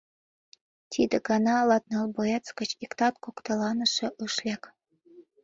[0.91, 4.63] Тиде гана латныл боец гыч иктат коктеланыше ыш лек.